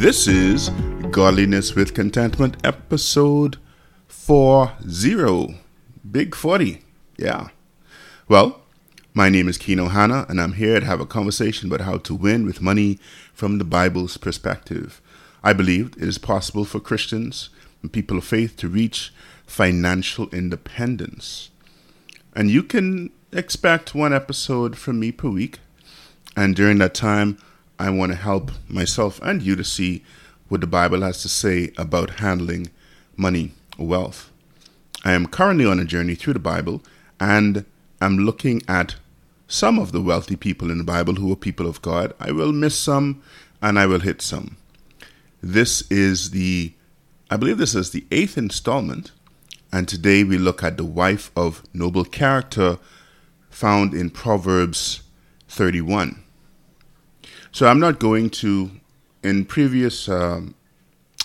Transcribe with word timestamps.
This 0.00 0.26
is 0.26 0.70
Godliness 1.10 1.74
with 1.74 1.92
Contentment, 1.92 2.56
episode 2.64 3.58
40. 4.08 5.60
Big 6.10 6.34
40. 6.34 6.82
Yeah. 7.18 7.48
Well, 8.26 8.62
my 9.12 9.28
name 9.28 9.46
is 9.46 9.58
Keno 9.58 9.88
Hanna, 9.88 10.24
and 10.30 10.40
I'm 10.40 10.54
here 10.54 10.80
to 10.80 10.86
have 10.86 11.00
a 11.00 11.06
conversation 11.06 11.68
about 11.70 11.84
how 11.84 11.98
to 11.98 12.14
win 12.14 12.46
with 12.46 12.62
money 12.62 12.98
from 13.34 13.58
the 13.58 13.64
Bible's 13.64 14.16
perspective. 14.16 15.02
I 15.44 15.52
believe 15.52 15.92
it 15.98 16.02
is 16.02 16.16
possible 16.16 16.64
for 16.64 16.80
Christians 16.80 17.50
and 17.82 17.92
people 17.92 18.16
of 18.16 18.24
faith 18.24 18.56
to 18.56 18.68
reach 18.68 19.12
financial 19.46 20.30
independence. 20.30 21.50
And 22.34 22.50
you 22.50 22.62
can 22.62 23.10
expect 23.32 23.94
one 23.94 24.14
episode 24.14 24.78
from 24.78 24.98
me 24.98 25.12
per 25.12 25.28
week. 25.28 25.58
And 26.34 26.56
during 26.56 26.78
that 26.78 26.94
time, 26.94 27.36
I 27.80 27.88
want 27.88 28.12
to 28.12 28.18
help 28.18 28.50
myself 28.68 29.18
and 29.22 29.40
you 29.40 29.56
to 29.56 29.64
see 29.64 30.04
what 30.48 30.60
the 30.60 30.66
Bible 30.66 31.00
has 31.00 31.22
to 31.22 31.30
say 31.30 31.72
about 31.78 32.20
handling 32.20 32.68
money 33.16 33.52
or 33.78 33.86
wealth. 33.86 34.30
I 35.02 35.12
am 35.12 35.26
currently 35.26 35.64
on 35.64 35.80
a 35.80 35.86
journey 35.86 36.14
through 36.14 36.34
the 36.34 36.40
Bible 36.40 36.82
and 37.18 37.64
I'm 37.98 38.18
looking 38.18 38.60
at 38.68 38.96
some 39.48 39.78
of 39.78 39.92
the 39.92 40.02
wealthy 40.02 40.36
people 40.36 40.70
in 40.70 40.76
the 40.76 40.84
Bible 40.84 41.14
who 41.14 41.32
are 41.32 41.36
people 41.36 41.66
of 41.66 41.80
God. 41.80 42.12
I 42.20 42.32
will 42.32 42.52
miss 42.52 42.78
some 42.78 43.22
and 43.62 43.78
I 43.78 43.86
will 43.86 44.00
hit 44.00 44.20
some. 44.20 44.58
This 45.42 45.90
is 45.90 46.32
the, 46.32 46.74
I 47.30 47.38
believe 47.38 47.56
this 47.56 47.74
is 47.74 47.92
the 47.92 48.04
eighth 48.10 48.36
installment, 48.36 49.10
and 49.72 49.88
today 49.88 50.22
we 50.22 50.36
look 50.36 50.62
at 50.62 50.76
the 50.76 50.84
wife 50.84 51.30
of 51.34 51.62
noble 51.72 52.04
character 52.04 52.78
found 53.48 53.94
in 53.94 54.10
Proverbs 54.10 55.00
31. 55.48 56.22
So 57.52 57.66
I'm 57.66 57.80
not 57.80 57.98
going 57.98 58.30
to, 58.30 58.70
in 59.22 59.44
previous 59.44 60.08
um, 60.08 60.54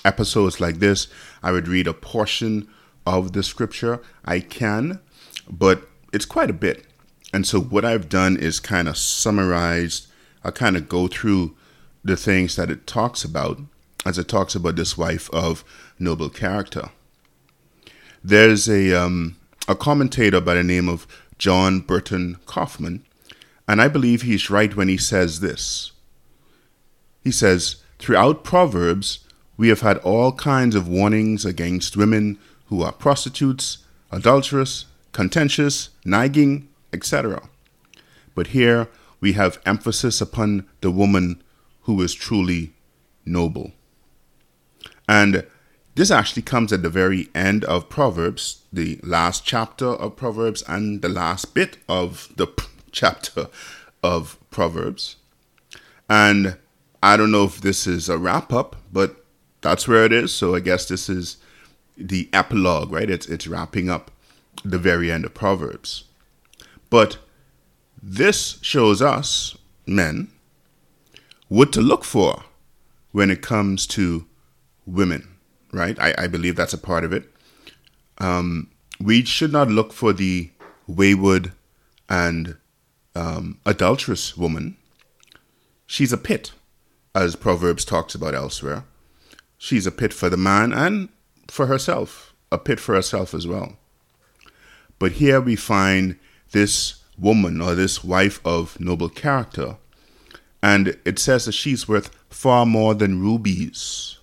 episodes 0.04 0.60
like 0.60 0.80
this, 0.80 1.08
I 1.44 1.52
would 1.52 1.68
read 1.68 1.88
a 1.88 1.94
portion 1.94 2.68
of 3.06 3.34
the 3.34 3.44
scripture. 3.44 4.02
I 4.24 4.40
can, 4.40 5.00
but 5.50 5.88
it's 6.12 6.26
quite 6.26 6.50
a 6.50 6.54
bit. 6.54 6.86
And 7.32 7.46
so 7.46 7.60
what 7.60 7.86
I've 7.86 8.10
done 8.10 8.38
is 8.38 8.60
kind 8.60 8.88
of 8.88 8.98
summarized, 8.98 10.08
I 10.44 10.52
kind 10.52 10.78
of 10.78 10.90
go 10.90 11.08
through 11.08 11.56
the 12.04 12.18
things 12.18 12.56
that 12.56 12.72
it 12.72 12.88
talks 12.88 13.24
about 13.24 13.60
as 14.06 14.18
it 14.18 14.28
talks 14.28 14.56
about 14.56 14.76
this 14.76 14.98
wife 14.98 15.30
of 15.32 15.64
noble 16.00 16.30
character. 16.30 16.90
There's 18.24 18.68
a, 18.70 18.94
um, 18.94 19.38
a 19.68 19.76
commentator 19.76 20.42
by 20.42 20.56
the 20.56 20.64
name 20.64 20.88
of 20.88 21.08
John 21.38 21.82
Burton 21.82 22.38
Coffman, 22.46 23.04
and 23.68 23.82
I 23.82 23.88
believe 23.88 24.22
he's 24.22 24.50
right 24.50 24.76
when 24.76 24.88
he 24.88 24.98
says 24.98 25.40
this. 25.40 25.92
He 27.26 27.32
says, 27.32 27.78
Throughout 27.98 28.44
Proverbs, 28.44 29.20
we 29.58 29.70
have 29.70 29.82
had 29.82 29.98
all 29.98 30.32
kinds 30.32 30.76
of 30.76 30.88
warnings 30.88 31.44
against 31.44 31.98
women 31.98 32.38
who 32.68 32.84
are 32.84 32.92
prostitutes, 32.92 33.80
adulterous, 34.12 34.86
contentious, 35.12 35.90
nagging, 36.06 36.70
etc. 36.94 37.50
But 38.36 38.48
here 38.48 38.90
we 39.20 39.34
have 39.34 39.60
emphasis 39.66 40.22
upon 40.22 40.68
the 40.82 40.92
woman 40.92 41.42
who 41.82 42.00
is 42.04 42.14
truly 42.14 42.74
noble. 43.26 43.72
And 45.10 45.48
this 45.96 46.12
actually 46.12 46.44
comes 46.44 46.72
at 46.72 46.84
the 46.84 46.90
very 46.92 47.30
end 47.34 47.66
of 47.66 47.90
Proverbs, 47.90 48.62
the 48.72 49.00
last 49.02 49.44
chapter 49.44 49.88
of 49.88 50.16
Proverbs, 50.16 50.62
and 50.68 51.02
the 51.02 51.10
last 51.10 51.56
bit 51.56 51.78
of 51.90 52.30
the 52.36 52.46
p- 52.46 52.68
chapter 52.92 53.48
of 54.04 54.38
Proverbs. 54.52 55.16
And 56.08 56.58
I 57.06 57.18
don't 57.18 57.30
know 57.30 57.44
if 57.44 57.62
this 57.62 57.86
is 57.86 58.10
a 58.10 58.18
wrap 58.18 58.52
up, 58.52 58.76
but 58.92 59.24
that's 59.62 59.88
where 59.88 60.06
it 60.06 60.12
is. 60.12 60.34
So 60.34 60.56
I 60.56 60.60
guess 60.60 60.88
this 60.88 61.08
is 61.08 61.38
the 61.96 62.28
epilogue, 62.34 62.92
right? 62.92 63.12
It's 63.12 63.28
it's 63.28 63.46
wrapping 63.46 63.92
up 63.92 64.10
the 64.64 64.80
very 64.80 65.12
end 65.12 65.24
of 65.24 65.36
Proverbs. 65.36 66.06
But 66.90 67.20
this 68.02 68.58
shows 68.64 69.04
us, 69.04 69.56
men, 69.86 70.30
what 71.48 71.72
to 71.74 71.82
look 71.82 72.04
for 72.04 72.44
when 73.12 73.30
it 73.30 73.44
comes 73.44 73.86
to 73.88 74.26
women, 74.88 75.28
right? 75.72 76.00
I, 76.00 76.16
I 76.18 76.28
believe 76.28 76.56
that's 76.56 76.74
a 76.74 76.78
part 76.80 77.04
of 77.04 77.14
it. 77.14 77.30
Um, 78.18 78.72
we 79.00 79.24
should 79.26 79.52
not 79.52 79.70
look 79.70 79.94
for 79.94 80.12
the 80.12 80.50
wayward 80.88 81.52
and 82.10 82.58
um, 83.14 83.60
adulterous 83.64 84.36
woman. 84.36 84.78
She's 85.86 86.12
a 86.12 86.18
pit, 86.18 86.52
as 87.16 87.38
Proverbs 87.38 87.86
talks 87.86 88.14
about 88.14 88.36
elsewhere. 88.36 88.84
She's 89.58 89.88
a 89.88 89.92
pit 89.92 90.14
for 90.14 90.30
the 90.30 90.38
man 90.38 90.74
and 90.74 91.10
for 91.48 91.68
herself, 91.68 92.34
a 92.52 92.58
pit 92.58 92.80
for 92.80 92.94
herself 92.94 93.34
as 93.34 93.48
well. 93.48 93.78
But 95.00 95.14
here 95.14 95.40
we 95.40 95.56
find 95.56 96.20
this 96.52 97.04
woman 97.18 97.62
or 97.62 97.74
this 97.74 98.04
wife 98.04 98.40
of 98.46 98.80
noble 98.80 99.10
character, 99.10 99.78
and 100.62 100.98
it 101.06 101.18
says 101.18 101.46
that 101.46 101.54
she's 101.54 101.88
worth 101.88 102.10
far 102.30 102.66
more 102.66 102.94
than 102.94 103.22
rubies. 103.22 104.18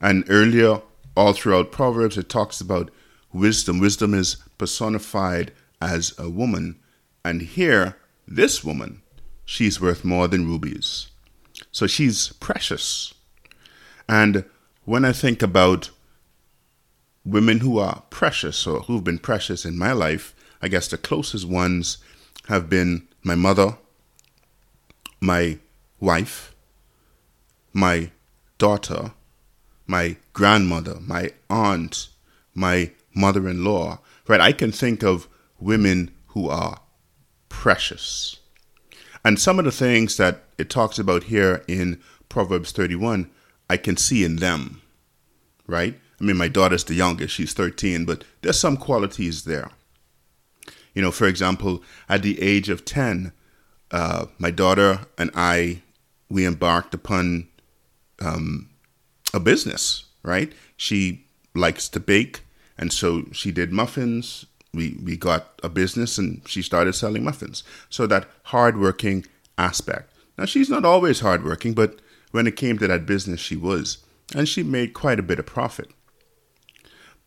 And 0.00 0.24
earlier, 0.28 0.80
all 1.16 1.32
throughout 1.32 1.72
Proverbs, 1.72 2.16
it 2.16 2.28
talks 2.28 2.60
about 2.60 2.90
wisdom. 3.32 3.80
Wisdom 3.80 4.14
is 4.14 4.36
personified 4.56 5.52
as 5.80 6.14
a 6.18 6.30
woman. 6.30 6.78
And 7.24 7.42
here, 7.42 7.96
this 8.26 8.62
woman, 8.62 9.02
she's 9.44 9.80
worth 9.80 10.04
more 10.04 10.28
than 10.28 10.46
rubies. 10.46 11.08
So 11.72 11.86
she's 11.86 12.32
precious. 12.34 13.14
And 14.08 14.44
when 14.84 15.04
I 15.04 15.12
think 15.12 15.42
about 15.42 15.90
women 17.24 17.60
who 17.60 17.78
are 17.78 18.02
precious 18.10 18.66
or 18.66 18.80
who've 18.80 19.04
been 19.04 19.18
precious 19.18 19.64
in 19.64 19.76
my 19.76 19.92
life, 19.92 20.34
I 20.62 20.68
guess 20.68 20.88
the 20.88 20.98
closest 20.98 21.46
ones 21.46 21.98
have 22.48 22.70
been 22.70 23.06
my 23.22 23.34
mother, 23.34 23.76
my 25.20 25.58
wife, 26.00 26.54
my 27.72 28.10
daughter, 28.56 29.12
my 29.86 30.16
grandmother, 30.32 30.98
my 31.00 31.30
aunt, 31.50 32.08
my 32.54 32.92
mother 33.14 33.48
in 33.48 33.64
law, 33.64 34.00
right? 34.26 34.40
I 34.40 34.52
can 34.52 34.72
think 34.72 35.02
of 35.02 35.28
women 35.60 36.10
who 36.28 36.48
are 36.48 36.80
precious. 37.48 38.38
And 39.24 39.38
some 39.38 39.58
of 39.58 39.64
the 39.64 39.72
things 39.72 40.16
that 40.16 40.44
it 40.58 40.70
talks 40.70 40.98
about 40.98 41.24
here 41.24 41.64
in 41.68 42.00
Proverbs 42.28 42.72
31, 42.72 43.30
I 43.68 43.76
can 43.76 43.96
see 43.96 44.24
in 44.24 44.36
them, 44.36 44.82
right? 45.66 45.98
I 46.20 46.24
mean, 46.24 46.36
my 46.36 46.48
daughter's 46.48 46.84
the 46.84 46.94
youngest, 46.94 47.34
she's 47.34 47.52
13, 47.52 48.04
but 48.04 48.24
there's 48.42 48.58
some 48.58 48.76
qualities 48.76 49.44
there. 49.44 49.70
You 50.94 51.02
know, 51.02 51.10
for 51.10 51.26
example, 51.26 51.82
at 52.08 52.22
the 52.22 52.40
age 52.42 52.68
of 52.68 52.84
10, 52.84 53.32
uh, 53.90 54.26
my 54.38 54.50
daughter 54.50 55.00
and 55.16 55.30
I, 55.34 55.82
we 56.28 56.46
embarked 56.46 56.92
upon 56.94 57.48
um, 58.20 58.68
a 59.32 59.40
business, 59.40 60.04
right? 60.22 60.52
She 60.76 61.24
likes 61.54 61.88
to 61.90 62.00
bake, 62.00 62.40
and 62.76 62.92
so 62.92 63.26
she 63.32 63.52
did 63.52 63.72
muffins. 63.72 64.46
We, 64.74 64.98
we 65.02 65.16
got 65.16 65.58
a 65.62 65.68
business 65.68 66.18
and 66.18 66.46
she 66.46 66.62
started 66.62 66.94
selling 66.94 67.24
muffins. 67.24 67.64
So 67.88 68.06
that 68.06 68.28
hardworking 68.44 69.24
aspect. 69.56 70.12
Now, 70.36 70.44
she's 70.44 70.70
not 70.70 70.84
always 70.84 71.20
hardworking, 71.20 71.74
but 71.74 72.00
when 72.30 72.46
it 72.46 72.56
came 72.56 72.78
to 72.78 72.86
that 72.86 73.06
business, 73.06 73.40
she 73.40 73.56
was. 73.56 73.98
And 74.34 74.48
she 74.48 74.62
made 74.62 74.94
quite 74.94 75.18
a 75.18 75.22
bit 75.22 75.38
of 75.38 75.46
profit. 75.46 75.90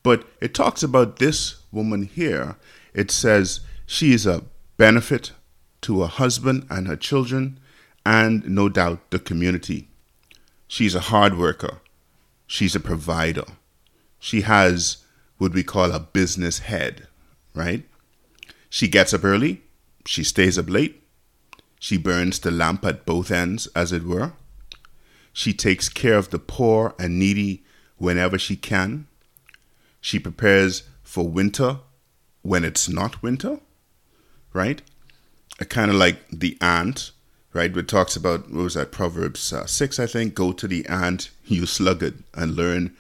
But 0.04 0.26
it 0.40 0.54
talks 0.54 0.84
about 0.84 1.18
this 1.18 1.58
woman 1.72 2.04
here. 2.04 2.58
It 2.94 3.12
says 3.12 3.62
she 3.86 4.14
is 4.14 4.26
a 4.26 4.44
benefit 4.78 5.32
to 5.82 6.02
her 6.02 6.08
husband 6.08 6.66
and 6.70 6.88
her 6.88 6.96
children, 6.96 7.60
and 8.06 8.48
no 8.48 8.70
doubt 8.70 9.12
the 9.12 9.20
community. 9.20 9.90
She's 10.68 10.96
a 10.96 11.02
hard 11.02 11.38
worker. 11.38 11.82
She's 12.48 12.76
a 12.76 12.80
provider. 12.80 13.46
She 14.20 14.42
has 14.42 14.98
what 15.38 15.54
we 15.54 15.64
call 15.64 15.92
a 15.92 16.00
business 16.00 16.60
head, 16.60 17.08
right? 17.54 17.84
She 18.70 18.88
gets 18.88 19.14
up 19.14 19.24
early. 19.24 19.62
She 20.06 20.24
stays 20.24 20.58
up 20.58 20.70
late. 20.70 21.04
She 21.80 21.98
burns 21.98 22.40
the 22.40 22.52
lamp 22.52 22.86
at 22.86 23.06
both 23.06 23.32
ends, 23.32 23.68
as 23.76 23.92
it 23.92 24.04
were. 24.04 24.34
She 25.34 25.54
takes 25.54 25.90
care 25.90 26.18
of 26.18 26.30
the 26.30 26.40
poor 26.40 26.94
and 27.00 27.18
needy 27.18 27.64
whenever 27.98 28.38
she 28.38 28.56
can. 28.56 29.08
She 30.00 30.20
prepares 30.20 30.84
for 31.04 31.28
winter 31.28 31.80
when 32.42 32.64
it's 32.64 32.90
not 32.90 33.22
winter, 33.22 33.60
right? 34.54 34.82
Kind 35.70 35.92
of 35.92 35.98
like 35.98 36.28
the 36.30 36.58
ant, 36.62 37.12
right? 37.54 37.76
It 37.76 37.88
talks 37.88 38.16
about, 38.16 38.50
what 38.50 38.64
was 38.64 38.74
that, 38.74 38.92
Proverbs 38.92 39.54
uh, 39.54 39.66
6, 39.66 40.00
I 40.00 40.08
think? 40.08 40.34
Go 40.34 40.52
to 40.52 40.68
the 40.68 40.86
ant, 40.88 41.30
you 41.46 41.66
sluggard, 41.66 42.24
and 42.34 42.56
learn 42.56 42.96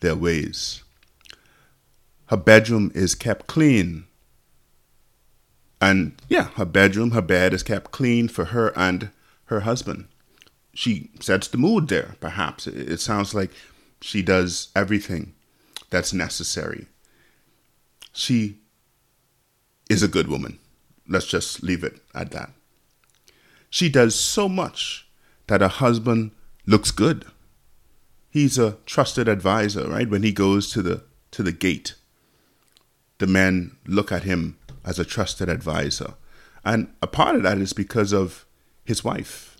their 0.00 0.16
ways. 0.16 0.82
Her 2.26 2.36
bedroom 2.36 2.90
is 2.94 3.14
kept 3.14 3.46
clean. 3.46 4.06
And 5.80 6.20
yeah, 6.28 6.48
her 6.56 6.64
bedroom, 6.64 7.12
her 7.12 7.22
bed 7.22 7.52
is 7.54 7.62
kept 7.62 7.90
clean 7.90 8.28
for 8.28 8.46
her 8.46 8.76
and 8.76 9.10
her 9.46 9.60
husband. 9.60 10.08
she 10.74 11.10
sets 11.20 11.48
the 11.48 11.56
mood 11.56 11.88
there, 11.88 12.16
perhaps. 12.20 12.66
It, 12.66 13.00
sounds 13.00 13.34
like 13.34 13.50
she 14.02 14.20
does 14.22 14.68
everything 14.76 15.32
that's 15.88 16.12
necessary. 16.12 16.86
She 18.12 18.58
is 19.88 20.02
a 20.02 20.08
good 20.08 20.28
woman. 20.28 20.58
Let's 21.08 21.26
just 21.26 21.62
leave 21.62 21.82
it 21.82 22.00
at 22.14 22.30
that. 22.32 22.50
She 23.70 23.88
does 23.88 24.14
so 24.14 24.48
much 24.48 25.08
that 25.46 25.60
her 25.60 25.68
husband 25.68 26.32
looks 26.66 26.90
good. 26.90 27.24
He's 28.28 28.58
a 28.58 28.76
trusted 28.84 29.28
advisor, 29.28 29.88
right? 29.88 30.10
When 30.10 30.22
he 30.22 30.32
goes 30.32 30.70
to 30.72 30.82
the 30.82 31.04
to 31.30 31.42
the 31.42 31.52
gate, 31.52 31.94
the 33.18 33.26
men 33.26 33.76
look 33.86 34.12
at 34.12 34.24
him 34.24 34.58
as 34.84 34.98
a 34.98 35.04
trusted 35.04 35.48
advisor. 35.48 36.14
And 36.64 36.92
a 37.00 37.06
part 37.06 37.36
of 37.36 37.42
that 37.42 37.58
is 37.58 37.72
because 37.72 38.12
of 38.12 38.46
his 38.84 39.04
wife. 39.04 39.56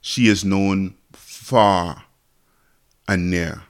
She 0.00 0.28
is 0.28 0.44
known 0.44 0.94
far 1.12 2.04
and 3.08 3.30
near. 3.30 3.62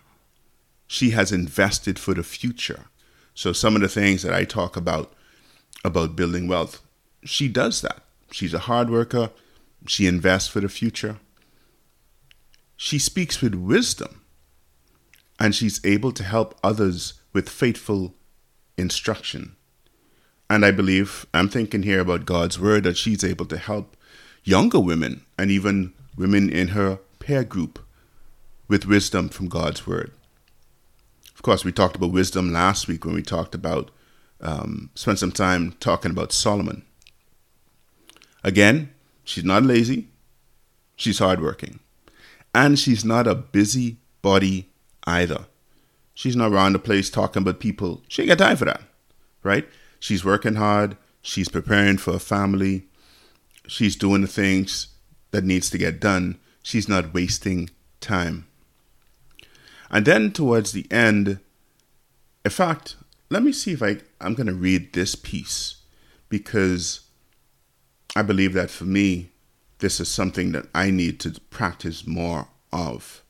She 0.87 1.11
has 1.11 1.33
invested 1.33 1.99
for 1.99 2.15
the 2.15 2.23
future. 2.23 2.87
So 3.35 3.53
some 3.53 3.75
of 3.75 3.83
the 3.83 3.89
things 3.89 4.23
that 4.23 4.35
I 4.35 4.45
talk 4.45 4.77
about 4.77 5.13
about 5.85 6.15
building 6.15 6.47
wealth, 6.47 6.83
she 7.25 7.49
does 7.49 7.81
that. 7.81 8.03
She's 8.31 8.53
a 8.53 8.61
hard 8.61 8.91
worker. 8.91 9.31
She 9.87 10.07
invests 10.07 10.49
for 10.49 10.61
the 10.61 10.69
future. 10.69 11.19
She 12.77 12.99
speaks 12.99 13.41
with 13.41 13.55
wisdom 13.55 14.21
and 15.39 15.55
she's 15.55 15.81
able 15.85 16.13
to 16.13 16.23
help 16.23 16.59
others 16.63 17.15
with 17.33 17.49
faithful 17.49 18.15
instruction. 18.81 19.57
And 20.49 20.65
I 20.65 20.73
believe, 20.73 21.27
I'm 21.33 21.49
thinking 21.49 21.85
here 21.85 22.01
about 22.01 22.27
God's 22.27 22.59
word, 22.59 22.83
that 22.85 22.97
she's 22.97 23.23
able 23.23 23.47
to 23.47 23.57
help 23.57 23.97
younger 24.43 24.81
women 24.81 25.25
and 25.39 25.51
even 25.51 25.93
women 26.17 26.51
in 26.51 26.69
her 26.69 26.99
peer 27.21 27.45
group 27.45 27.79
with 28.67 28.87
wisdom 28.87 29.29
from 29.29 29.49
God's 29.49 29.87
word. 29.87 30.13
Of 31.35 31.43
course, 31.43 31.65
we 31.65 31.73
talked 31.73 31.97
about 31.97 32.13
wisdom 32.13 32.53
last 32.53 32.89
week 32.89 33.05
when 33.05 33.15
we 33.15 33.23
talked 33.23 33.55
about, 33.55 33.91
um, 34.41 34.91
spent 34.95 35.19
some 35.19 35.33
time 35.33 35.75
talking 35.81 36.11
about 36.11 36.33
Solomon. 36.33 36.83
Again, 38.43 38.93
she's 39.25 39.45
not 39.45 39.63
lazy, 39.63 40.09
she's 40.97 41.19
hardworking. 41.19 41.79
And 42.55 42.79
she's 42.79 43.05
not 43.05 43.27
a 43.27 43.35
busy 43.35 43.99
body 44.23 44.69
either. 45.05 45.47
She's 46.21 46.37
not 46.37 46.53
around 46.53 46.75
the 46.75 46.79
place 46.79 47.09
talking 47.09 47.41
about 47.41 47.61
people. 47.61 48.03
She 48.07 48.21
ain't 48.21 48.29
got 48.29 48.37
time 48.37 48.59
for 48.59 48.67
that, 48.67 48.83
right? 49.43 49.67
She's 49.99 50.23
working 50.23 50.57
hard. 50.57 50.99
She's 51.23 51.49
preparing 51.49 51.97
for 51.97 52.15
a 52.15 52.19
family. 52.19 52.85
She's 53.67 53.97
doing 53.97 54.21
the 54.21 54.27
things 54.27 54.89
that 55.31 55.45
needs 55.45 55.71
to 55.71 55.79
get 55.79 55.99
done. 55.99 56.39
She's 56.63 56.91
not 56.91 57.15
wasting 57.15 57.71
time. 58.03 58.47
And 59.91 60.05
then 60.05 60.31
towards 60.31 60.73
the 60.73 60.87
end, 60.91 61.41
in 62.45 62.51
fact, 62.51 62.97
let 63.31 63.43
me 63.43 63.51
see 63.51 63.73
if 63.73 63.83
I, 63.83 64.01
I'm 64.21 64.35
going 64.35 64.47
to 64.47 64.53
read 64.53 64.93
this 64.93 65.15
piece 65.15 65.77
because 66.29 67.01
I 68.15 68.21
believe 68.21 68.53
that 68.53 68.69
for 68.69 68.85
me, 68.85 69.31
this 69.79 70.01
is 70.01 70.11
something 70.11 70.53
that 70.53 70.67
I 70.75 70.91
need 70.91 71.19
to 71.21 71.41
practice 71.49 72.07
more 72.07 72.49
of. 72.75 73.23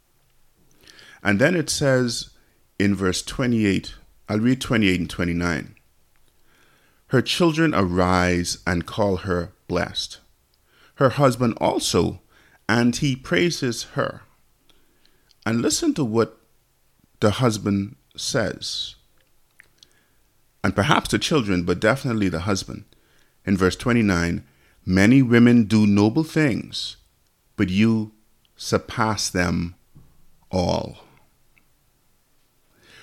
And 1.22 1.38
then 1.38 1.54
it 1.54 1.70
says 1.70 2.30
in 2.80 2.94
verse 2.94 3.22
28, 3.22 3.94
I'll 4.28 4.38
read 4.38 4.60
28 4.60 5.00
and 5.00 5.10
29. 5.10 5.74
Her 7.08 7.20
children 7.20 7.74
arise 7.74 8.58
and 8.66 8.86
call 8.86 9.18
her 9.18 9.52
blessed. 9.68 10.18
Her 10.94 11.10
husband 11.10 11.58
also, 11.60 12.20
and 12.68 12.96
he 12.96 13.16
praises 13.16 13.82
her. 13.94 14.22
And 15.44 15.60
listen 15.60 15.92
to 15.94 16.04
what 16.04 16.38
the 17.20 17.32
husband 17.32 17.96
says. 18.16 18.94
And 20.64 20.74
perhaps 20.74 21.10
the 21.10 21.18
children, 21.18 21.64
but 21.64 21.80
definitely 21.80 22.28
the 22.28 22.40
husband. 22.40 22.84
In 23.44 23.56
verse 23.56 23.76
29, 23.76 24.44
many 24.86 25.20
women 25.20 25.64
do 25.64 25.86
noble 25.86 26.24
things, 26.24 26.96
but 27.56 27.68
you 27.68 28.12
surpass 28.56 29.28
them 29.28 29.74
all. 30.50 31.04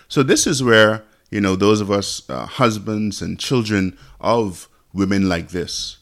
So 0.08 0.24
this 0.24 0.48
is 0.48 0.64
where, 0.64 1.04
you 1.30 1.42
know, 1.42 1.56
those 1.56 1.82
of 1.82 1.92
us 1.92 2.28
uh, 2.30 2.46
husbands 2.46 3.22
and 3.22 3.40
children 3.40 3.98
of 4.22 4.70
women 4.94 5.28
like 5.28 5.50
this, 5.50 5.98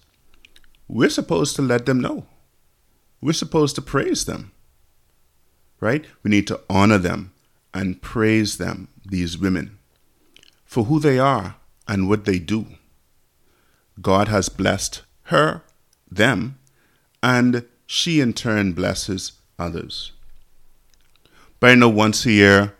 we're 0.88 1.10
supposed 1.10 1.56
to 1.56 1.62
let 1.62 1.86
them 1.86 2.00
know. 2.00 2.28
We're 3.22 3.34
supposed 3.34 3.76
to 3.76 3.82
praise 3.82 4.26
them. 4.26 4.52
Right? 5.80 6.06
We 6.24 6.30
need 6.30 6.48
to 6.48 6.62
honor 6.70 6.98
them 6.98 7.34
and 7.74 8.02
praise 8.02 8.58
them, 8.58 8.88
these 9.06 9.38
women, 9.38 9.78
for 10.64 10.86
who 10.86 11.00
they 11.00 11.20
are 11.20 11.58
and 11.88 12.08
what 12.08 12.26
they 12.26 12.40
do. 12.40 12.68
God 14.02 14.28
has 14.28 14.50
blessed 14.50 15.02
her, 15.24 15.64
them, 16.10 16.58
and 17.22 17.66
she 17.86 18.20
in 18.20 18.34
turn 18.34 18.74
blesses 18.74 19.34
others. 19.60 20.12
But 21.60 21.72
I 21.72 21.76
know 21.76 21.90
once 21.90 22.26
a 22.26 22.32
year, 22.32 22.76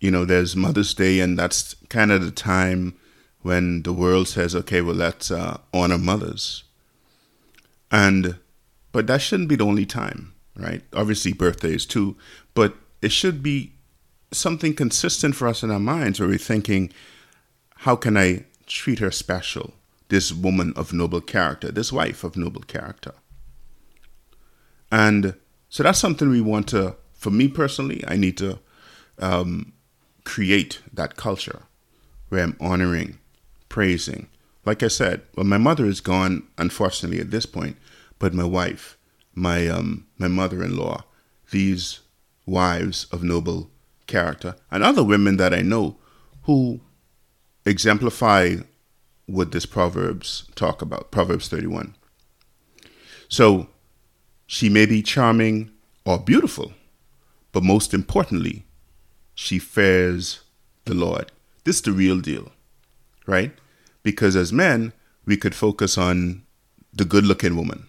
you 0.00 0.10
know, 0.10 0.24
there's 0.24 0.56
Mother's 0.56 0.94
Day, 0.94 1.20
and 1.20 1.38
that's 1.38 1.74
kind 1.88 2.10
of 2.10 2.24
the 2.24 2.30
time 2.30 2.94
when 3.42 3.82
the 3.82 3.92
world 3.92 4.28
says, 4.28 4.56
okay, 4.56 4.80
well, 4.80 4.94
let's 4.94 5.30
uh, 5.30 5.58
honor 5.72 5.98
mothers. 5.98 6.64
And, 7.90 8.36
but 8.92 9.06
that 9.06 9.20
shouldn't 9.20 9.48
be 9.48 9.56
the 9.56 9.66
only 9.66 9.86
time, 9.86 10.34
right? 10.56 10.82
Obviously, 10.94 11.32
birthdays 11.32 11.86
too, 11.86 12.16
but 12.54 12.74
it 13.02 13.12
should 13.12 13.42
be 13.42 13.72
something 14.32 14.74
consistent 14.74 15.34
for 15.34 15.48
us 15.48 15.62
in 15.62 15.70
our 15.70 15.80
minds 15.80 16.18
where 16.18 16.28
we're 16.28 16.38
thinking, 16.38 16.92
how 17.76 17.96
can 17.96 18.16
I 18.16 18.44
treat 18.66 19.00
her 19.00 19.10
special? 19.10 19.74
This 20.08 20.32
woman 20.32 20.72
of 20.76 20.92
noble 20.92 21.20
character, 21.20 21.70
this 21.70 21.92
wife 21.92 22.24
of 22.24 22.36
noble 22.36 22.62
character. 22.62 23.14
And 24.90 25.34
so 25.68 25.82
that's 25.82 25.98
something 25.98 26.28
we 26.28 26.40
want 26.40 26.68
to, 26.68 26.96
for 27.12 27.30
me 27.30 27.48
personally, 27.48 28.02
I 28.06 28.16
need 28.16 28.36
to 28.38 28.58
um, 29.18 29.72
create 30.24 30.80
that 30.92 31.16
culture 31.16 31.62
where 32.28 32.42
I'm 32.44 32.56
honoring, 32.60 33.18
praising. 33.68 34.28
Like 34.64 34.82
I 34.82 34.88
said, 34.88 35.22
well, 35.34 35.46
my 35.46 35.58
mother 35.58 35.86
is 35.86 36.00
gone, 36.00 36.46
unfortunately, 36.58 37.20
at 37.20 37.30
this 37.30 37.46
point, 37.46 37.76
but 38.18 38.34
my 38.34 38.44
wife, 38.44 38.96
my 39.34 39.66
um, 39.68 40.06
my 40.18 40.28
mother-in-law, 40.28 41.04
these 41.50 42.00
wives 42.46 43.06
of 43.12 43.22
noble 43.22 43.70
character, 44.06 44.56
and 44.70 44.82
other 44.82 45.02
women 45.02 45.36
that 45.38 45.54
I 45.54 45.62
know 45.62 45.96
who 46.42 46.80
exemplify 47.64 48.56
what 49.26 49.52
this 49.52 49.66
Proverbs 49.66 50.48
talk 50.54 50.82
about, 50.82 51.10
Proverbs 51.10 51.48
31. 51.48 51.94
So 53.28 53.68
she 54.46 54.68
may 54.68 54.86
be 54.86 55.02
charming 55.02 55.70
or 56.04 56.18
beautiful, 56.18 56.72
but 57.52 57.62
most 57.62 57.94
importantly, 57.94 58.64
she 59.40 59.58
fears 59.58 60.40
the 60.84 60.92
Lord. 60.92 61.32
This 61.64 61.76
is 61.76 61.82
the 61.82 61.92
real 61.92 62.20
deal, 62.20 62.52
right? 63.26 63.52
Because 64.02 64.36
as 64.36 64.52
men, 64.52 64.92
we 65.24 65.38
could 65.38 65.54
focus 65.54 65.96
on 65.96 66.42
the 66.92 67.06
good 67.06 67.24
looking 67.24 67.56
woman. 67.56 67.86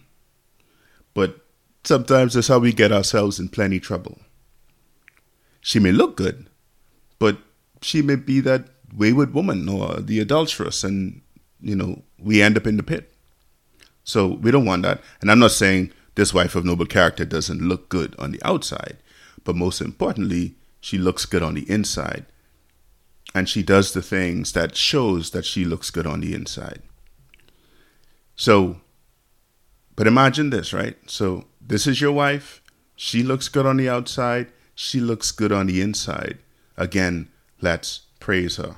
But 1.12 1.44
sometimes 1.84 2.32
that's 2.32 2.48
how 2.48 2.58
we 2.58 2.72
get 2.72 2.90
ourselves 2.90 3.38
in 3.38 3.50
plenty 3.50 3.80
trouble. 3.80 4.18
She 5.60 5.78
may 5.78 5.92
look 5.92 6.16
good, 6.16 6.48
but 7.18 7.36
she 7.82 8.00
may 8.00 8.16
be 8.16 8.40
that 8.40 8.68
wayward 8.96 9.34
woman 9.34 9.68
or 9.68 10.00
the 10.00 10.20
adulteress, 10.20 10.82
and 10.82 11.20
you 11.60 11.76
know, 11.76 12.02
we 12.18 12.40
end 12.40 12.56
up 12.56 12.66
in 12.66 12.78
the 12.78 12.82
pit. 12.82 13.12
So 14.04 14.26
we 14.26 14.50
don't 14.50 14.64
want 14.64 14.84
that. 14.84 15.02
And 15.20 15.30
I'm 15.30 15.38
not 15.38 15.50
saying 15.50 15.92
this 16.14 16.32
wife 16.32 16.54
of 16.54 16.64
noble 16.64 16.86
character 16.86 17.26
doesn't 17.26 17.60
look 17.60 17.90
good 17.90 18.16
on 18.18 18.32
the 18.32 18.42
outside, 18.42 18.96
but 19.44 19.54
most 19.54 19.82
importantly, 19.82 20.56
she 20.82 20.98
looks 20.98 21.24
good 21.24 21.44
on 21.44 21.54
the 21.54 21.70
inside. 21.70 22.26
And 23.34 23.48
she 23.48 23.62
does 23.62 23.92
the 23.92 24.02
things 24.02 24.52
that 24.52 24.76
shows 24.76 25.30
that 25.30 25.46
she 25.46 25.64
looks 25.64 25.90
good 25.90 26.06
on 26.06 26.20
the 26.20 26.34
inside. 26.34 26.82
So, 28.34 28.80
but 29.94 30.08
imagine 30.08 30.50
this, 30.50 30.72
right? 30.74 30.96
So, 31.06 31.46
this 31.60 31.86
is 31.86 32.00
your 32.00 32.12
wife. 32.12 32.62
She 32.96 33.22
looks 33.22 33.48
good 33.48 33.64
on 33.64 33.76
the 33.76 33.88
outside. 33.88 34.48
She 34.74 35.00
looks 35.00 35.30
good 35.30 35.52
on 35.52 35.66
the 35.68 35.80
inside. 35.80 36.38
Again, 36.76 37.28
let's 37.60 38.00
praise 38.18 38.56
her. 38.56 38.76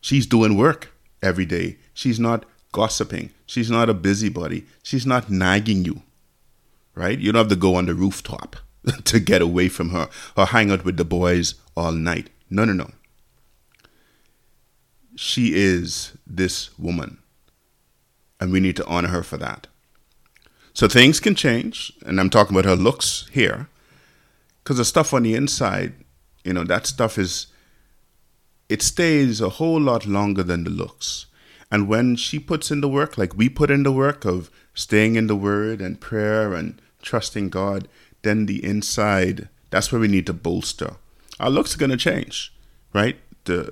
She's 0.00 0.26
doing 0.26 0.56
work 0.56 0.92
every 1.22 1.44
day. 1.44 1.76
She's 1.92 2.18
not 2.18 2.46
gossiping. 2.72 3.30
She's 3.44 3.70
not 3.70 3.90
a 3.90 3.94
busybody. 3.94 4.64
She's 4.82 5.04
not 5.04 5.28
nagging 5.28 5.84
you, 5.84 6.02
right? 6.94 7.18
You 7.18 7.32
don't 7.32 7.40
have 7.40 7.48
to 7.48 7.56
go 7.56 7.74
on 7.74 7.84
the 7.84 7.94
rooftop 7.94 8.56
to 9.04 9.20
get 9.20 9.42
away 9.42 9.68
from 9.68 9.90
her 9.90 10.08
or 10.36 10.46
hang 10.46 10.70
out 10.70 10.84
with 10.84 10.96
the 10.96 11.04
boys 11.04 11.54
all 11.76 11.92
night. 11.92 12.30
No, 12.50 12.64
no, 12.64 12.72
no. 12.72 12.90
She 15.16 15.54
is 15.54 16.12
this 16.26 16.76
woman, 16.78 17.18
and 18.38 18.52
we 18.52 18.60
need 18.60 18.76
to 18.76 18.86
honor 18.86 19.08
her 19.08 19.22
for 19.22 19.38
that. 19.38 19.66
So 20.74 20.88
things 20.88 21.20
can 21.20 21.34
change, 21.34 21.92
and 22.04 22.20
I'm 22.20 22.28
talking 22.28 22.54
about 22.54 22.68
her 22.68 22.76
looks 22.76 23.26
here, 23.32 23.68
because 24.62 24.76
the 24.76 24.84
stuff 24.84 25.14
on 25.14 25.22
the 25.22 25.34
inside, 25.34 25.94
you 26.44 26.52
know, 26.52 26.64
that 26.64 26.86
stuff 26.86 27.16
is, 27.16 27.46
it 28.68 28.82
stays 28.82 29.40
a 29.40 29.48
whole 29.48 29.80
lot 29.80 30.06
longer 30.06 30.42
than 30.42 30.64
the 30.64 30.70
looks. 30.70 31.26
And 31.70 31.88
when 31.88 32.14
she 32.14 32.38
puts 32.38 32.70
in 32.70 32.82
the 32.82 32.88
work, 32.88 33.16
like 33.16 33.34
we 33.34 33.48
put 33.48 33.70
in 33.70 33.84
the 33.84 33.92
work 33.92 34.26
of 34.26 34.50
staying 34.74 35.16
in 35.16 35.28
the 35.28 35.36
Word 35.36 35.80
and 35.80 36.00
prayer 36.00 36.52
and 36.52 36.80
trusting 37.00 37.48
God, 37.48 37.88
then 38.26 38.46
the 38.46 38.64
inside, 38.64 39.48
that's 39.70 39.92
where 39.92 40.00
we 40.00 40.08
need 40.08 40.26
to 40.26 40.32
bolster. 40.32 40.96
Our 41.38 41.50
looks 41.50 41.74
are 41.74 41.78
going 41.78 41.90
to 41.90 41.96
change, 41.96 42.52
right? 42.92 43.16
The 43.44 43.70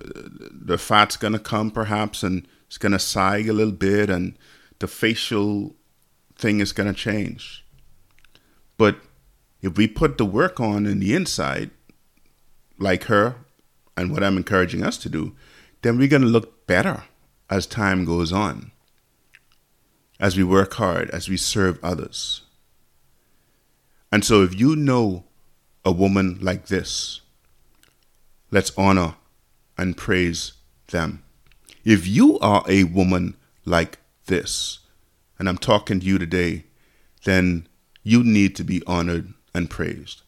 the 0.50 0.78
fat's 0.78 1.16
going 1.16 1.32
to 1.32 1.38
come 1.38 1.70
perhaps, 1.70 2.22
and 2.22 2.46
it's 2.66 2.78
going 2.78 2.92
to 2.92 2.98
sag 2.98 3.48
a 3.48 3.52
little 3.52 3.72
bit, 3.72 4.08
and 4.10 4.36
the 4.78 4.86
facial 4.86 5.74
thing 6.36 6.60
is 6.60 6.72
going 6.72 6.92
to 6.92 6.98
change. 6.98 7.64
But 8.76 8.96
if 9.62 9.76
we 9.76 9.86
put 9.86 10.18
the 10.18 10.24
work 10.24 10.60
on 10.60 10.86
in 10.86 11.00
the 11.00 11.14
inside, 11.14 11.70
like 12.78 13.04
her, 13.04 13.36
and 13.96 14.12
what 14.12 14.22
I'm 14.22 14.36
encouraging 14.36 14.82
us 14.82 14.98
to 14.98 15.08
do, 15.08 15.34
then 15.82 15.98
we're 15.98 16.08
going 16.08 16.22
to 16.22 16.28
look 16.28 16.66
better 16.66 17.04
as 17.50 17.66
time 17.66 18.04
goes 18.04 18.32
on, 18.32 18.72
as 20.18 20.36
we 20.36 20.44
work 20.44 20.74
hard, 20.74 21.10
as 21.10 21.28
we 21.28 21.36
serve 21.36 21.78
others. 21.82 22.43
And 24.14 24.24
so, 24.24 24.44
if 24.44 24.54
you 24.54 24.76
know 24.76 25.24
a 25.84 25.90
woman 25.90 26.38
like 26.40 26.66
this, 26.66 27.20
let's 28.52 28.70
honor 28.78 29.16
and 29.76 29.96
praise 29.96 30.52
them. 30.92 31.24
If 31.84 32.06
you 32.06 32.38
are 32.38 32.64
a 32.68 32.84
woman 32.84 33.36
like 33.64 33.98
this, 34.26 34.78
and 35.36 35.48
I'm 35.48 35.58
talking 35.58 35.98
to 35.98 36.06
you 36.06 36.18
today, 36.18 36.66
then 37.24 37.66
you 38.04 38.22
need 38.22 38.54
to 38.54 38.62
be 38.62 38.84
honored 38.86 39.34
and 39.52 39.68
praised. 39.68 40.22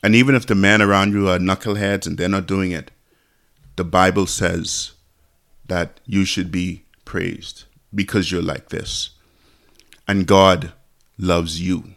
And 0.00 0.14
even 0.14 0.36
if 0.36 0.46
the 0.46 0.54
men 0.54 0.80
around 0.80 1.10
you 1.10 1.28
are 1.28 1.38
knuckleheads 1.38 2.06
and 2.06 2.16
they're 2.16 2.28
not 2.28 2.46
doing 2.46 2.70
it, 2.70 2.92
the 3.74 3.82
Bible 3.82 4.28
says 4.28 4.92
that 5.66 5.98
you 6.06 6.24
should 6.24 6.52
be 6.52 6.84
praised 7.04 7.64
because 7.92 8.30
you're 8.30 8.42
like 8.42 8.68
this. 8.68 9.10
And 10.06 10.24
God 10.24 10.72
loves 11.18 11.60
you, 11.60 11.93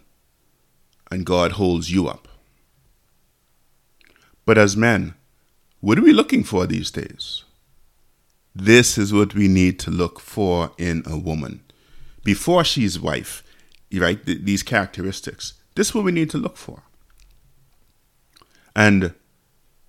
and 1.10 1.26
God 1.26 1.52
holds 1.52 1.90
you 1.90 2.08
up. 2.08 2.28
But 4.44 4.58
as 4.58 4.76
men, 4.76 5.14
what 5.80 5.98
are 5.98 6.02
we 6.02 6.12
looking 6.12 6.42
for 6.42 6.66
these 6.66 6.90
days? 6.90 7.44
This 8.54 8.98
is 8.98 9.12
what 9.12 9.34
we 9.34 9.46
need 9.46 9.78
to 9.80 9.90
look 9.90 10.20
for 10.20 10.72
in 10.78 11.02
a 11.06 11.16
woman 11.16 11.60
before 12.24 12.64
she's 12.64 12.98
wife, 12.98 13.42
right? 13.92 14.24
Th- 14.24 14.42
these 14.42 14.62
characteristics. 14.62 15.54
This 15.74 15.88
is 15.88 15.94
what 15.94 16.04
we 16.04 16.12
need 16.12 16.30
to 16.30 16.38
look 16.38 16.56
for. 16.56 16.82
And 18.74 19.14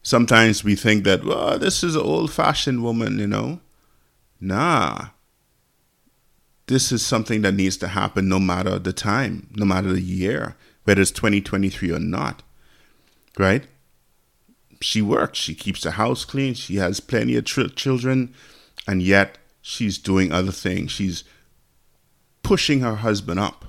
sometimes 0.03 0.63
we 0.63 0.75
think 0.75 1.03
that, 1.05 1.23
well, 1.23 1.57
this 1.57 1.83
is 1.83 1.95
an 1.95 2.01
old 2.01 2.31
fashioned 2.31 2.83
woman, 2.83 3.17
you 3.17 3.27
know. 3.27 3.59
Nah. 4.39 5.07
This 6.67 6.91
is 6.91 7.03
something 7.03 7.41
that 7.41 7.55
needs 7.55 7.77
to 7.77 7.87
happen 7.87 8.29
no 8.29 8.39
matter 8.39 8.77
the 8.77 8.93
time, 8.93 9.47
no 9.55 9.65
matter 9.65 9.91
the 9.91 10.01
year, 10.01 10.55
whether 10.83 11.01
it's 11.01 11.11
2023 11.11 11.91
or 11.91 11.99
not. 11.99 12.43
Right? 13.37 13.65
She 14.81 15.01
works, 15.01 15.37
she 15.37 15.55
keeps 15.55 15.81
the 15.81 15.91
house 15.91 16.25
clean, 16.25 16.53
she 16.53 16.77
has 16.77 16.99
plenty 16.99 17.35
of 17.35 17.45
tr- 17.45 17.67
children, 17.67 18.33
and 18.87 19.01
yet 19.01 19.37
she's 19.61 19.97
doing 19.97 20.31
other 20.31 20.51
things. 20.51 20.91
She's 20.91 21.23
pushing 22.43 22.79
her 22.79 22.95
husband 22.95 23.39
up. 23.39 23.65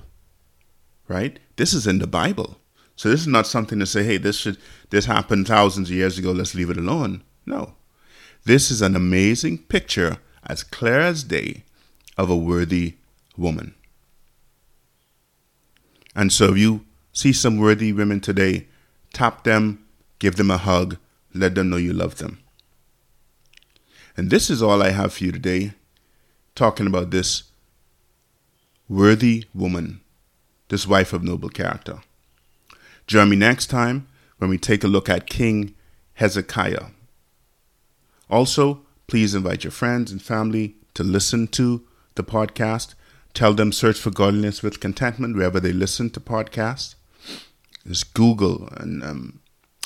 Right? 1.07 1.39
This 1.57 1.73
is 1.73 1.85
in 1.85 1.99
the 1.99 2.07
Bible. 2.07 2.57
So 2.95 3.09
this 3.09 3.21
is 3.21 3.27
not 3.27 3.47
something 3.47 3.79
to 3.79 3.85
say, 3.85 4.03
hey, 4.03 4.17
this 4.17 4.37
should 4.37 4.57
this 4.89 5.05
happened 5.05 5.47
thousands 5.47 5.89
of 5.89 5.95
years 5.95 6.17
ago, 6.17 6.31
let's 6.31 6.55
leave 6.55 6.69
it 6.69 6.77
alone. 6.77 7.23
No. 7.45 7.73
This 8.43 8.71
is 8.71 8.81
an 8.81 8.95
amazing 8.95 9.59
picture, 9.59 10.17
as 10.45 10.63
clear 10.63 10.99
as 10.99 11.23
day, 11.23 11.63
of 12.17 12.29
a 12.29 12.37
worthy 12.37 12.95
woman. 13.37 13.75
And 16.15 16.31
so 16.31 16.53
you 16.53 16.85
see 17.13 17.33
some 17.33 17.57
worthy 17.57 17.91
women 17.93 18.19
today, 18.19 18.67
tap 19.13 19.43
them, 19.43 19.83
give 20.19 20.35
them 20.35 20.51
a 20.51 20.57
hug, 20.57 20.97
let 21.33 21.55
them 21.55 21.69
know 21.69 21.77
you 21.77 21.93
love 21.93 22.17
them. 22.17 22.39
And 24.17 24.29
this 24.29 24.49
is 24.49 24.61
all 24.61 24.83
I 24.83 24.89
have 24.91 25.13
for 25.13 25.23
you 25.23 25.31
today, 25.31 25.73
talking 26.55 26.87
about 26.87 27.11
this 27.11 27.43
worthy 28.89 29.45
woman, 29.53 30.01
this 30.69 30.85
wife 30.85 31.13
of 31.13 31.23
noble 31.23 31.49
character. 31.49 32.01
Join 33.07 33.29
me 33.29 33.35
next 33.35 33.67
time 33.67 34.07
when 34.37 34.49
we 34.49 34.57
take 34.57 34.83
a 34.83 34.87
look 34.87 35.09
at 35.09 35.29
King 35.29 35.75
Hezekiah. 36.15 36.87
Also, 38.29 38.81
please 39.07 39.33
invite 39.35 39.63
your 39.63 39.71
friends 39.71 40.11
and 40.11 40.21
family 40.21 40.75
to 40.93 41.03
listen 41.03 41.47
to 41.47 41.85
the 42.15 42.23
podcast. 42.23 42.95
Tell 43.33 43.53
them 43.53 43.71
search 43.71 43.99
for 43.99 44.11
godliness 44.11 44.61
with 44.61 44.79
contentment 44.79 45.35
wherever 45.35 45.59
they 45.59 45.73
listen 45.73 46.09
to 46.11 46.19
podcasts. 46.19 46.95
There's 47.85 48.03
Google 48.03 48.69
and 48.77 49.03
um, 49.03 49.39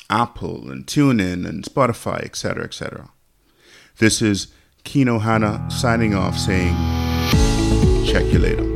Apple 0.10 0.70
and 0.70 0.86
TuneIn 0.86 1.48
and 1.48 1.64
Spotify, 1.64 2.24
etc., 2.24 2.64
etc. 2.64 3.10
This 3.98 4.22
is 4.22 4.48
Kino 4.84 5.20
Hana 5.20 5.66
signing 5.70 6.14
off 6.14 6.38
saying, 6.38 6.76
check 8.06 8.26
you 8.32 8.40
later. 8.40 8.75